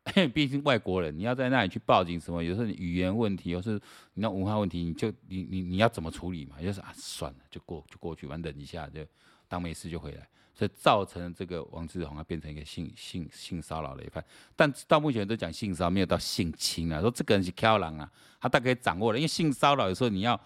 [0.35, 2.43] 毕竟外国人，你要在那里去报警什么？
[2.43, 3.77] 有时候你语言问题，有时候
[4.15, 6.61] 你那文化问题，你就你你你要怎么处理嘛？
[6.61, 9.01] 就是啊，算了，就过就过去，完等一下就
[9.47, 10.29] 当没事就回来。
[10.55, 14.23] 所以造成这个王志宏啊变成一个性性性骚扰的一犯，
[14.55, 17.01] 但到目前都讲性骚扰，没有到性侵啊。
[17.01, 19.19] 说这个人是挑狼啊，他大概掌握了。
[19.19, 20.39] 因为性骚扰有时候你要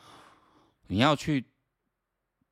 [0.87, 1.45] 你要去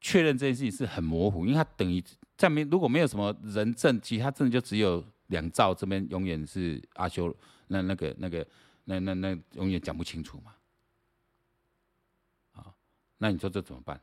[0.01, 2.03] 确认这件事情是很模糊，因为他等于
[2.37, 7.35] 在没如果没有什么人证，其实他真的就只有两造这边永远是阿修，
[7.69, 8.45] 那那个那个
[8.85, 10.55] 那那那永远讲不清楚嘛。
[12.53, 12.75] 啊，
[13.19, 14.01] 那你说这怎么办？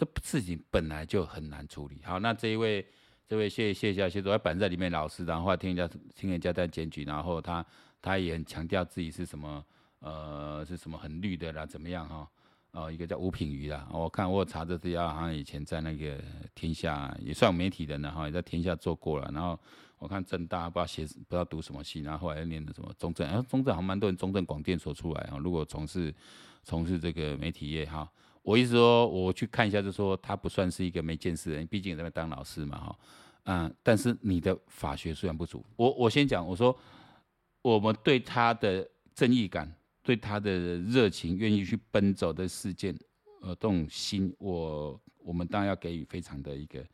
[0.00, 2.00] 这事情本来就很难处理。
[2.02, 2.86] 好，那这一位，
[3.28, 7.64] 这位谢谢谢谢主，他本在里面老师，然后听人家听人家在检举，然后他
[8.00, 9.62] 他也很强调自己是什么
[9.98, 12.26] 呃是什么很绿的啦，怎么样哈？
[12.72, 16.18] 哦、一个叫吴品瑜啦，我看我查这资料，好像以前在那个
[16.54, 19.30] 天下也算媒体人了哈，也在天下做过了。
[19.34, 19.58] 然后
[19.98, 25.36] 我看正大不知道写不知道读什么系，然后后来又念的什么中正，然后中正好像蛮多人中正广电所出来哈。
[25.36, 26.14] 如果从事
[26.62, 28.10] 从事这个媒体业哈。
[28.42, 32.98] 我意思说，我去看一下，就说他不算是一个没见识的人，毕竟在那当老师嘛，哈，
[33.44, 35.64] 嗯，但是你的法学素养不足。
[35.76, 36.76] 我我先讲，我说
[37.60, 39.70] 我们对他的正义感，
[40.02, 42.98] 对他的热情，愿意去奔走的事件，
[43.42, 46.84] 呃，这种心，我我们当然要给予非常的一个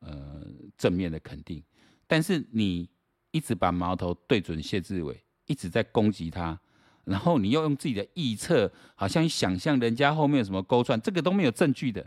[0.00, 1.62] 呃正面的肯定。
[2.06, 2.88] 但是你
[3.30, 6.60] 一直把矛头对准谢志伟，一直在攻击他。
[7.04, 12.04] 然后你又用自己的臆测，好像想象人家后面有什么勾串，这个都没有证据的。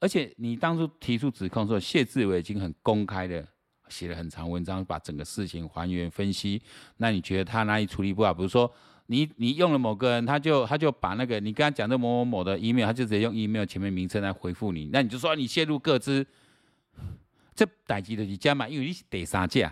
[0.00, 3.46] 而且你当初提出指控的时候，谢志伟已经很公开的
[3.88, 6.60] 写了很长文章，把整个事情还原分析。
[6.96, 8.34] 那你觉得他哪里处理不好？
[8.34, 8.68] 比如说
[9.06, 16.26] 你你用了某个人，他就他就把那个你跟他讲的某某某的 email，他就直接用 email 前面名称来回复你，那你就说你泄露个资，
[17.54, 19.70] 这代志就是这样嘛，因为你是第三者，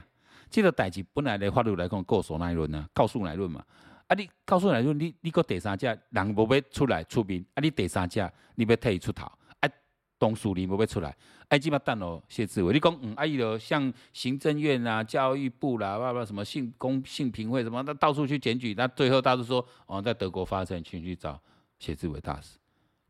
[0.49, 3.64] 这个代志本来的法律来讲告诉乃论呢，告诉乃论嘛。
[4.11, 4.14] 啊！
[4.16, 7.61] 你告诉人说，你你个第三者人无要出来出面，啊！
[7.62, 9.25] 你第三者你要替伊出头，
[9.61, 9.70] 啊！
[10.18, 11.57] 董树林无要出来，啊！
[11.57, 21.40] 即马等哦，谢志伟，你讲嗯，啊伊就像行政院啊、教育部啦、啊，什么性公性平会什么，那到处去检举，那最后大都说哦，在德国发生，请去找
[21.79, 22.59] 谢志伟大使，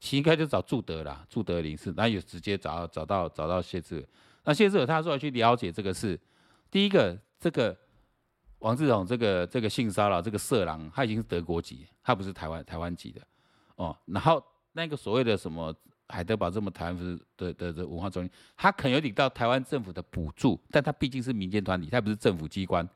[0.00, 4.06] 其应该就找驻德啦，驻德领事，那就直接找找到找到谢志伟，
[4.44, 6.20] 那谢志伟他说要去了解这个事，
[6.70, 7.74] 第一个这个。
[8.60, 13.20] 王志宏这个这个性骚扰这个色狼，他已经是德国籍，他不是台湾台湾籍的
[13.76, 13.96] 哦。
[14.06, 14.42] 然后
[14.72, 15.74] 那个所谓的什么
[16.08, 22.88] 海德堡这么台湾的的的文化中心，他可能有领到台湾政府的补助，但他毕竟是民间团体，他不是政府机关。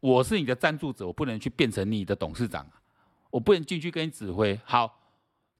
[0.00, 2.66] 我是你的赞助者，我不能去变成你的董事长，
[3.30, 4.58] 我不能进去跟你指挥。
[4.64, 4.92] 好，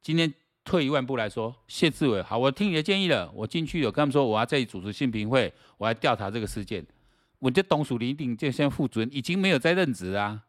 [0.00, 6.84] 今天退一万步来说，谢志伟，好，我听你的建议了，我进去有跟他们说，我要再组织性平会，我要调查这个事件。
[7.42, 10.40] 我这董事林定就现在副主任已经没有在任职啊！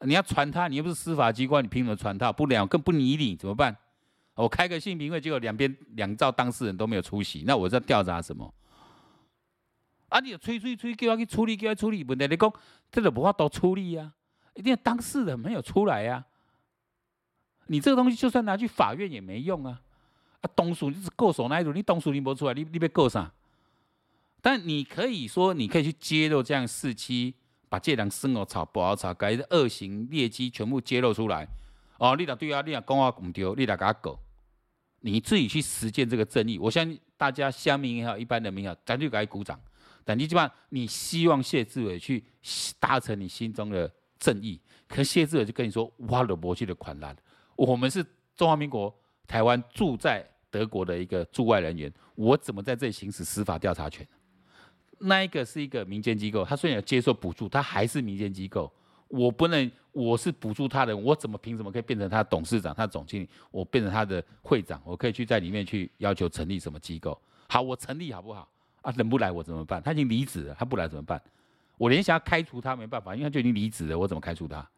[0.00, 2.32] 你要传他，你又不是司法机关，你凭什么传他？
[2.32, 3.76] 不了，更不理你怎么办？
[4.34, 8.50] 我开个性平会，结果两边两造当事人都没有出席，那我在调查什么？
[10.08, 12.50] 啊，你催催催，叫他去处理，叫他处理问题，你讲
[12.90, 14.54] 这个无法都处理呀、啊？
[14.54, 16.24] 一定要当事人没有出来呀、啊？
[17.66, 19.82] 你这个东西就算拿去法院也没用啊！
[20.40, 21.74] 啊，董事你是告诉哪一种？
[21.74, 23.30] 你董事你没出来，你你要告啥？
[24.40, 27.34] 但你可以说，你可以去揭露这样事迹，
[27.68, 31.46] 把这两生哦炒不好炒，改的恶行劣迹全部揭露出来。
[31.98, 34.18] 哦，你俩对啊，你俩讲话唔对，你俩给他狗，
[35.00, 36.58] 你自己去实践这个正义。
[36.58, 39.58] 我相信大家乡民也好，一般人民也好，咱就给他鼓掌。
[40.04, 42.24] 但你基本上，你希望谢志伟去
[42.78, 47.14] 达成你心中的正义，可谢志伟就跟你说，挖了过去的款难。
[47.56, 48.96] 我们是中华民国
[49.26, 54.06] 台湾住在德国的一个驻外人员，我怎么在这里行使司法调查权？
[54.98, 58.70] 那一个是一个民间机构，他虽然有接受补助，他还是民间机构。
[59.08, 63.28] 我不能，我是补助他的，我怎么凭什么可以变成他董事长、他总经理？
[63.50, 67.18] 我变成他的会长，我可以去在里面去要求成立什么机构？
[67.48, 68.46] 好，我成立好不好？
[68.82, 69.82] 啊，人不来我怎么办？
[69.82, 71.20] 他已经离职了，他不来怎么办？
[71.78, 74.68] 我连想要开除他没办法，因为他就已经离职了，我怎么开除他？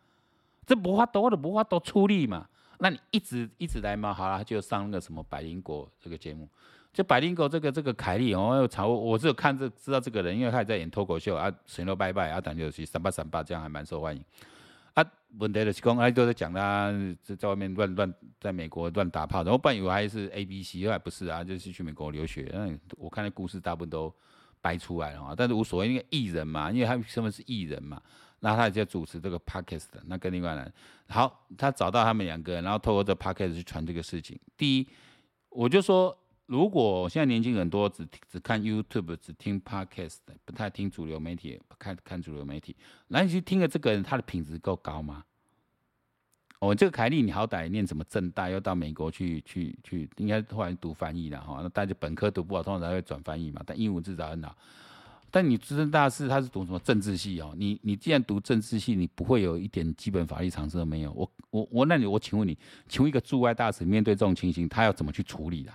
[0.65, 2.47] 这无法度，我都无法度处理嘛。
[2.79, 6.49] 那你一直一直来嘛，好了，就上那个什么百灵果这个节目。
[6.93, 14.25] 就百灵狗这个这个凯莉哦，查我我只有看这知道这个人，因为他也在演脱口秀啊，神龙拜拜啊，等就是三八三八这样还蛮受欢迎。
[14.95, 15.05] 啊，
[15.39, 22.51] 问题就是讲，哎，都在讲他在在外面乱乱在美国乱打炮，然后本以为还是 A B C，后来不是啊，就是去美国留学。
[22.53, 24.13] 嗯，我看那故事大部分都
[24.61, 28.03] 掰出来了啊，但是无所谓，因为艺人嘛，因为他身份是艺人嘛，
[28.41, 30.73] 那他也在主持这个 podcast，那跟另外人
[31.09, 34.37] 好，他找到他们两个人，然后透过这 podcast 去传这个事情。
[34.57, 34.89] 第一，
[35.51, 36.17] 我就说。
[36.51, 42.75] 如果现在年轻人多只只看 YouTube，只听 Podcast，不太听主流媒体，不看看主流媒体，
[43.07, 45.25] 那你去听了这个人，他的品质够高吗？
[46.59, 51.61] 哦，这个凯莉，你好歹念什么政大，又到美国去去去，应该后来读翻译了哈。
[51.63, 53.63] 那大家本科读不好，通常才会转翻译嘛。
[53.65, 54.53] 但英文至少很好。
[55.31, 57.55] 但你资深大师他是读什么政治系哦？
[57.57, 61.13] 你你既然读政治系，你不会有一点基本法律常识都没有？
[61.13, 62.59] 我我我，那你我请问你，
[62.89, 65.73] 请问一个驻外大使面对这种情形，他要怎么去处理的？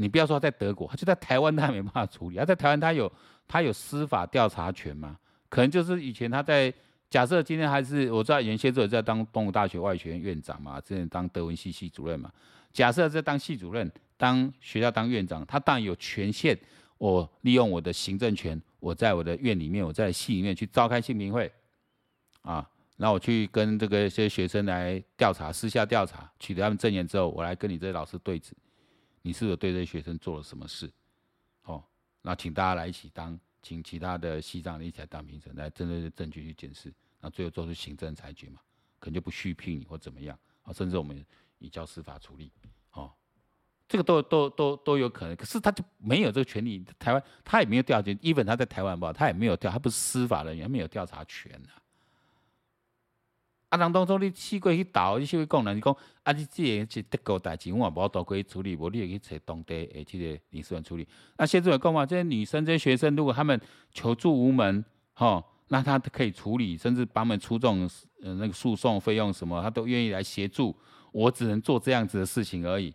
[0.00, 2.36] 你不要说他在德国，他就在台湾，他也没办法处理。
[2.36, 3.12] 他在台湾，他有
[3.46, 5.18] 他有司法调查权吗？
[5.48, 6.72] 可能就是以前他在
[7.10, 12.30] 假设今天还是我知道原先就在当东吴大学外学院院长嘛，之前当德文系系主任嘛。
[12.72, 16.58] 假设在当系主任，当学校当院长，他当然有权限。
[16.98, 21.48] 我利用我的行政权，我在我的院里面，我在系里面去召开信评会
[22.42, 28.52] 啊，然后我去跟这个一些学生来调查，私下调查，取得他们证言之后，我来跟你这些老师对质。
[29.22, 30.90] 你是否对这些学生做了什么事？
[31.64, 31.84] 哦，
[32.22, 38.60] 那请大家来一起当，请其他的西藏的一起来当评审，来针对证据去检视，那最后做出行政裁决嘛，
[38.98, 41.24] 可能就不续聘你或怎么样，啊，甚至我们
[41.58, 42.50] 移交司法处理，
[42.92, 43.12] 哦，
[43.88, 51.82] 这个都都都都有可能，可是他就没有这个权利，台湾他也没有调查，even 他在台湾吧，他也没有调，他不是司法人员，没有调查权啊。
[53.68, 61.06] 啊，人当中你试过去倒，你试过讲人，你讲啊，你这个是德国代志，我也无多过去处理，无你会去找当地的这个领事馆处理。
[61.36, 63.60] 那现在讲嘛，这些女生、这些学生，如果他们
[63.92, 67.88] 求助无门，吼，那他可以处理，甚至帮他们出这种
[68.22, 70.74] 呃那个诉讼费用什么，他都愿意来协助。
[71.12, 72.94] 我只能做这样子的事情而已，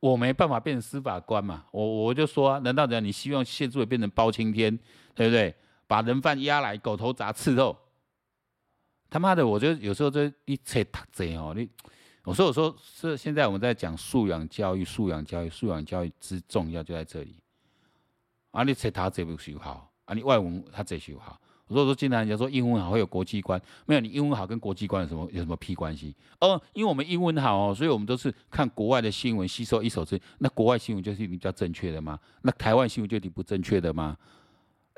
[0.00, 1.64] 我没办法变成司法官嘛。
[1.70, 4.78] 我我就说啊，难道讲你希望协助变成包青天，
[5.14, 5.54] 对不对？
[5.86, 7.76] 把人犯押来，狗头铡伺候。
[9.14, 11.68] 他妈的，我觉得有时候这一切读这哦，你
[12.24, 17.36] 我说我说是现在我们在讲素养教育，素养教育，素养教育之重要就在这里。
[18.50, 21.40] 啊，你切他这不学好，啊，你外文他这学好。
[21.68, 26.12] 我说说，经常人家说英文好会有国际观，没有，你英文好跟国际观有什么有什么屁关系？
[26.40, 30.20] 哦，因为我们英文好哦，所以我们都是看国外的新闻，吸收一手资。
[30.38, 32.18] 那国外新闻就是比较正确的吗？
[32.42, 34.16] 那台湾新闻就一定不正确的吗？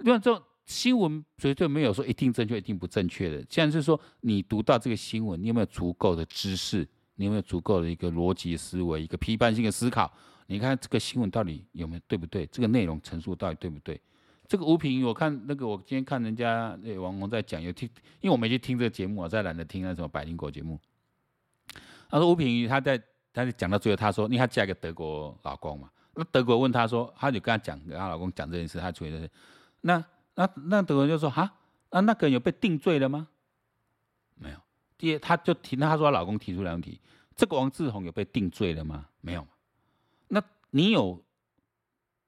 [0.07, 0.43] 因为这。
[0.67, 3.45] 新闻绝对没有说一定正确、一定不正确的。
[3.49, 6.87] 现在是说，你读到这个新闻，你有没有足够的知识？
[7.15, 10.13] 你有没有足够的一个逻辑思维、一个批判性的思考？
[10.49, 12.45] 你看这个新闻到底有没有对不对？
[12.49, 13.99] 这个内容陈述到底对不对？
[14.49, 17.89] 这个吴品，我看那个我今天看人家那网红在讲，有听，
[18.21, 20.79] 因为我没去听这个节目，我再懒得听那什么百灵果节目。
[22.11, 22.99] 他说吴品他在
[23.33, 29.31] 他在讲到最后，他说，因为他嫁给德国老公嘛，那德国问他说，他就跟他讲，跟他老公讲这件事，他觉得
[29.81, 30.05] 那。
[30.37, 31.53] 那那德国人就说哈，
[31.91, 33.29] 那那个人有被定罪了吗？
[34.37, 34.57] 没有。
[34.97, 37.01] 第二，他就提，那他说她老公提出两题，
[37.35, 39.07] 这个王志宏有被定罪了吗？
[39.21, 39.47] 没有。
[40.29, 41.23] 那你有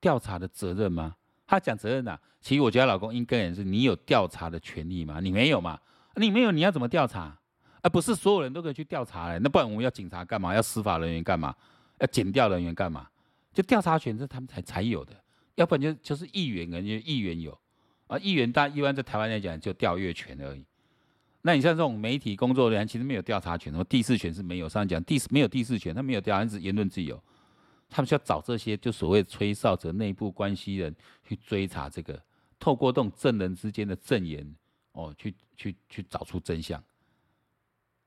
[0.01, 1.17] 调查的责任吗？
[1.47, 5.19] 他讲责任呐、啊，其实我觉得老公应该也是，你有调查的权利吗？
[5.21, 5.81] 你没有嘛？
[6.17, 7.39] 你没有，你要怎么调查？
[7.81, 9.39] 而不是所有人都可以去调查嘞。
[9.43, 10.55] 那不然我们要警察干嘛？
[10.55, 11.55] 要司法人员干嘛？
[11.99, 13.09] 要检调人员干嘛？
[13.53, 15.15] 就调查权是他们才才有的，
[15.55, 17.59] 要不然就就是议员，人家议员有。
[18.09, 20.65] 啊，议员大一般在台湾来讲就调阅权而已。
[21.43, 24.69] 那你像这种媒体工作人员，其实没有调查权，什么第四权是没有。
[24.69, 27.23] 上讲第四没有第四权，他没有调查，是言论自由。
[27.89, 32.21] 他们需要找这些就所谓吹哨者、内部关系人去追查这个，
[32.59, 34.55] 透过这种证人之间的证言，
[34.93, 36.83] 哦，去去去找出真相。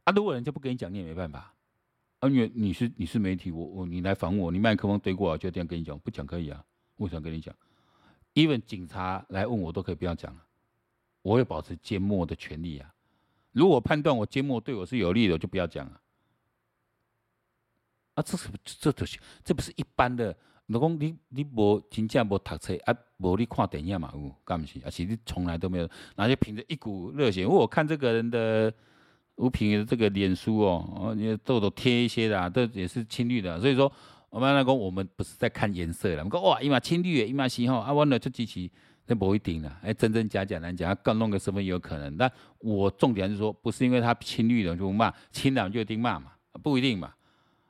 [0.03, 1.53] 啊，如果人家不跟你讲，你也没办法。
[2.19, 6.63] 啊，因为你是你是媒体，我我你来访我，你麦克风对过来，就这样跟你讲，不讲可以啊？
[6.97, 7.55] 为什么跟你讲
[8.33, 10.41] ？even 警察来问我都可以不要讲了，
[11.21, 12.93] 我会保持缄默的权利啊。
[13.51, 16.01] 如果判断我缄默对我是有利的，我就不要讲了。
[18.13, 20.35] 啊，这是这都是这不是一般的。
[20.67, 24.79] 老公你你无真正无读册啊，无你看电影嘛有，干不是？
[24.85, 27.45] 而且你从来都没有，那就凭着一股热血。
[27.45, 28.73] 为我看这个人的
[29.35, 33.91] 吴品的这个脸书哦，哦，你痘痘贴一些的，啊，都也是青绿的，所以说。
[34.31, 36.19] 我们来讲，我们不是在看颜色了。
[36.19, 38.69] 我们讲哇，伊嘛青绿的，伊嘛是吼，啊，我呢就支持，
[39.07, 39.77] 那不一定啦。
[39.83, 42.15] 哎，真真假假难讲，更弄个身份有可能。
[42.15, 46.31] 但我重点是说，不是因为他青绿的就骂，青蓝就一定骂嘛，
[46.63, 47.13] 不一定嘛。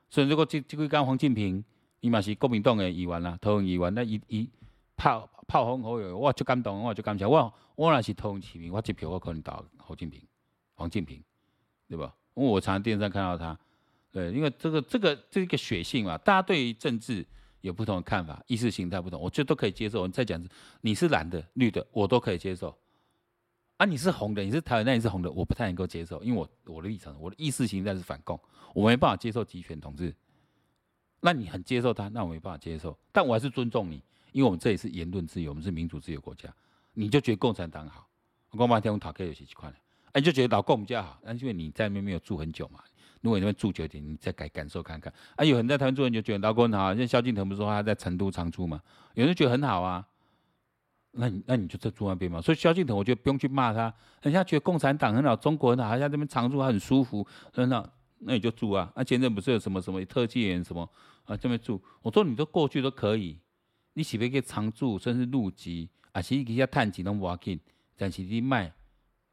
[0.08, 1.62] 所以如果这这个刚黄进平，
[1.98, 4.48] 伊嘛是国民党的议员啦，桃园议员，那伊伊
[4.96, 10.22] 炮炮轰好友，我就感动，我就感谢我，我若是桃园市民，我这票我可能投黄进平，
[10.74, 11.20] 黄进平，
[11.88, 12.14] 对吧？
[12.34, 13.58] 因为我常常电视上看到他，
[14.12, 17.26] 对，因为这个这个这个血性嘛，大家对于政治
[17.62, 20.06] 有不同的看法，意识形态不同，我觉得都可以接受。
[20.06, 20.40] 你再讲，
[20.82, 22.76] 你是蓝的、绿的，我都可以接受。
[23.78, 28.38] 啊，你是红的，你是台湾，那你是红的，我不太能够接受，因为我我的立场，我的意识形态是反共，
[28.74, 30.14] 我没办法接受集权统治。
[31.20, 34.02] 那你很接受他，那我没办法接受，但我还是尊重你，
[34.32, 36.52] 因为我们这里是言论自由，我们是民主自由国家。
[36.92, 38.06] 你就觉得共产党好，
[38.50, 39.76] 我讲天，我讨 K 有些几块了，
[40.12, 42.80] 哎，你就觉得老共比较好，那因为你在那边没有住很久嘛。
[43.22, 45.12] 如果你那边住久一点，你再感感受看看。
[45.36, 48.82] 啊，有人在台湾住很久，觉得老公很好，像萧敬腾不是说他在成都常住嘛？
[49.14, 50.06] 有人觉得很好啊，
[51.12, 52.40] 那你那你就在住那边嘛。
[52.40, 58.92] 所以萧敬腾，我觉得不用去骂他，人家觉得共产党很好，中国很好，他在这边常住，很舒服，很好，那你就住啊。
[58.96, 60.88] 那前阵不是有什么什么特技员什么？
[61.24, 63.38] 啊，这边住，我说你都过去都可以，
[63.92, 67.60] 你岂不可以常住，甚至入籍，啊，是去遐趁钱拢无要紧，
[67.96, 68.72] 但是你卖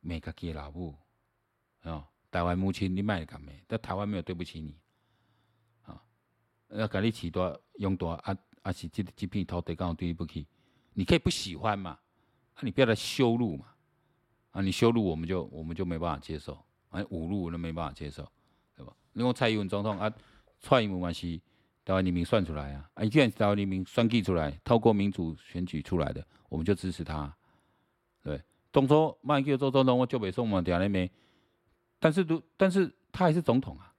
[0.02, 0.96] 卖家己老母，
[1.82, 3.62] 哦，台湾母亲你卖干咩？
[3.68, 4.76] 在台湾没有对不起你，
[5.84, 6.02] 啊，
[6.70, 10.48] 要给你起多用多啊啊是这这片土地刚好对不起，
[10.94, 11.92] 你可以不喜欢嘛，
[12.54, 13.66] 啊，你不要来羞辱嘛，
[14.52, 16.54] 啊，你羞辱我们就我们就没办法接受，
[16.90, 18.30] 啊，侮辱我们没办法接受，
[18.76, 18.94] 对吧？
[19.14, 20.12] 你讲蔡英文总统啊，
[20.60, 21.40] 蔡英文嘛是。
[21.86, 22.88] 台湾人民算出来啊！
[22.94, 27.36] 啊，既然是台湾人民算计出来，透过民主选举出来的，我们就支持他。
[28.22, 31.10] 对，当初卖叫做总统，我就没送嘛，掉那没。
[32.00, 33.94] 但是都，但是他还是总统啊，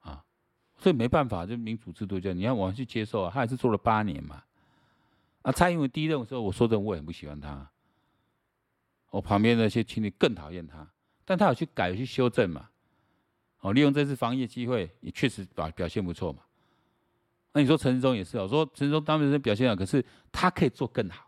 [0.00, 0.24] 啊，
[0.78, 3.30] 所以没办法，就民主制度这样，你要我去接受啊。
[3.32, 4.42] 他还是做了八年嘛。
[5.42, 7.70] 啊，蔡英文第一任的时候，我说真的，我也很不喜欢他。
[9.10, 10.88] 我旁边那些亲戚更讨厌他，
[11.24, 12.68] 但他有去改，有去修正嘛。
[13.60, 16.42] 哦，利用这次防疫机会，也确实表表现不错嘛。
[17.52, 21.25] 那你说陈时中也是，我说陈时中当时表现好，可是他可以做更好。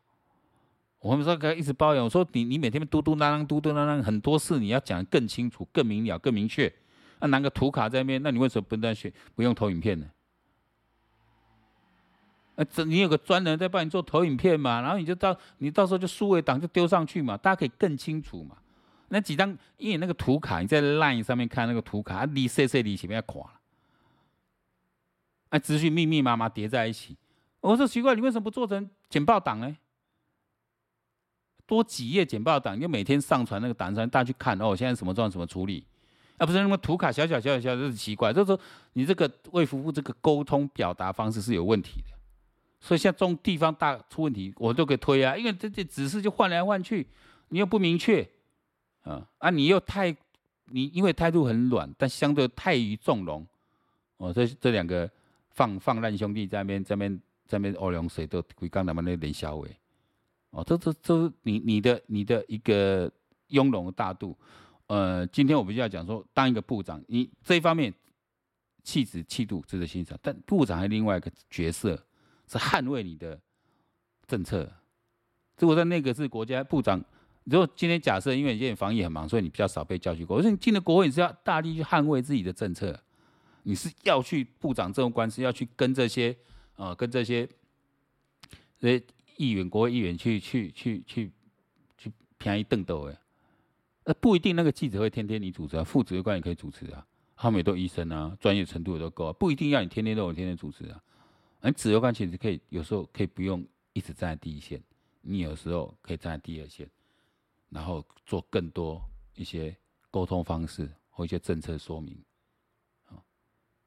[1.01, 6.73] 我们说他一直抱怨，我说你你每天嘟嘟囔囔嘟嘟囔囔，很多事你要讲得更清楚、更明了、更明确。
[7.21, 10.07] 那、拿个图卡在那边，那你为什么不单选不用投影片呢？
[12.57, 18.57] 啊，这你有个专人在帮你做投影片嘛，然后你就到你到时候就数位档就丢上去嘛，大家可以更清楚嘛。
[19.09, 23.49] 那几张因为那个图卡你在 LINE 上面看那个图卡，你细细里前面要垮。
[25.51, 27.17] 哎，资讯密密麻麻叠在一起，
[27.61, 29.77] 我说奇怪，你为什么不做成简报档呢？
[31.69, 34.75] 多几页简报档，你就每天上传那个档上，大家去看哦。
[34.75, 35.85] 现在什么状况，怎么处理？
[36.39, 38.33] 啊、不是那么图卡小小小小小，这是奇怪。
[38.33, 38.59] 就是说，
[38.95, 42.17] 你这个卫福部这个沟通表达方式是有问题的。
[42.81, 47.07] 所以像这种地方大出问题，我都可以推啊，因为这这指示就换来换去，
[47.51, 48.27] 你又不明确
[49.03, 50.17] 啊啊，你又太
[50.67, 53.47] 你因为态度很软，但相对太于纵容
[54.17, 55.09] 哦，这这两个。
[55.51, 59.69] 放放烂兄弟在那边，在那边，在那边欧龙水都归刚他们那连小伟，
[60.59, 63.11] 哦，这这这你你的你的一个
[63.49, 64.37] 雍容大度。
[64.89, 67.93] 呃，今天我们就要讲说，当一个部长，你这一方面
[68.83, 71.95] 气质气度值得欣赏，但部长还有另外一个角色
[72.49, 73.41] 是捍卫你的
[74.27, 74.69] 政策。
[75.59, 77.01] 如果在那个是国家部长，
[77.45, 82.99] 如果今天假设因为你现在防疫很忙，所以你比较少被叫去国，我说你进了国会你是要大力去捍卫自己的政策。
[83.65, 86.35] 你是要去部长这种官司，要去跟这些，
[86.77, 87.47] 呃，跟这些，
[88.79, 89.05] 这些
[89.39, 91.33] 议员、国会议员去去去去
[91.97, 93.19] 去便宜邓斗哎，
[94.05, 101.03] 那不一定那个记者会天天你主持啊，副指挥官也可以主持啊，他们也都医生啊，专业程度也都够啊，不一定要你天天都有天天主持啊，
[101.61, 103.65] 而指挥官其实可以有时候可以不用
[103.95, 104.83] 一直站在第一线，
[105.23, 106.89] 你有时候可以站在第二线，
[107.71, 109.03] 然后做更多
[109.37, 109.75] 一些
[110.11, 112.17] 沟通方式或一些政策说明。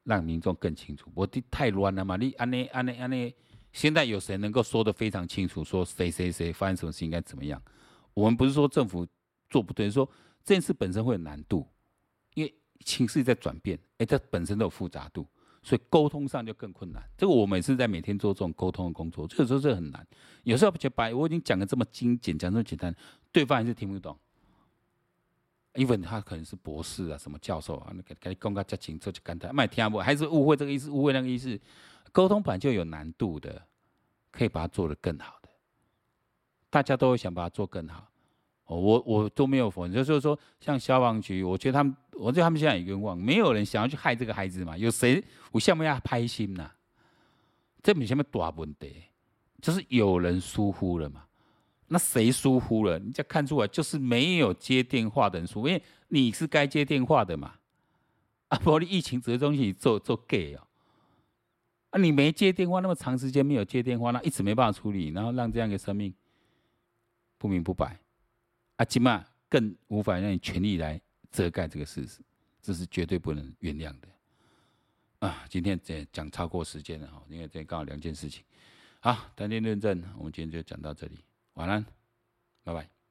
[0.04, 2.16] 让民众更清楚，我的太乱了嘛？
[2.16, 3.32] 你安内安内安内，
[3.72, 5.64] 现在有谁能够说得非常清楚？
[5.64, 7.60] 说谁谁谁发生什么事应该怎么样？
[8.14, 9.06] 我们不是说政府
[9.48, 10.08] 做不对，说
[10.44, 11.66] 这件事本身会有难度，
[12.34, 12.54] 因为
[12.84, 15.26] 情势在转变，哎，这本身都有复杂度，
[15.62, 17.02] 所以沟通上就更困难。
[17.16, 20.06] 这个我每次在每天做这种沟通的工作，这个时候这很难。
[20.42, 22.94] 有时候就把我已经讲的这么精简，讲这么简单，
[23.30, 24.18] 对方还是听不懂。
[25.74, 31.58] even 他可能是博士啊，什么教授啊，那个给你讲个较清楚就简单，卖听不还是误会这个意思，误会那个意思，
[32.12, 33.66] 沟通本就有难度的，
[34.30, 35.48] 可以把它做得更好的，
[36.70, 38.06] 大家都会想把它做更好。
[38.66, 46.70] 我我都没有否认，就是说像消防局，我觉得他们，我觉得他们现在也冤枉，没有人想要去害这个孩子嘛，有谁我下面要拍心呐？
[47.82, 49.02] 这没什么大问题，
[49.60, 51.24] 就是有人疏忽了嘛。
[51.88, 52.98] 那谁疏忽了？
[52.98, 57.52] 你就看出来，就是没有接电话的人疏忽，因为你是该接电话的嘛。
[58.48, 60.66] 啊，不，你疫情指挥中心做做 gay 哦，
[61.92, 66.12] 啊，你没接电话，那么长时间没有接电话，那一直没办法处理，然后让这样一个生命
[67.36, 67.98] 不明不白，
[68.76, 70.98] 啊，起码更无法让你全力来
[71.30, 72.20] 遮盖这个事实，
[72.62, 74.08] 这是绝对不能原谅的。
[75.18, 78.42] 啊，今天这讲超过时间了哈，因为这刚好两件事情。
[79.00, 81.18] 好，谈天论证，我们今天就讲到这里，
[81.54, 81.84] 晚安，
[82.64, 83.01] 拜拜。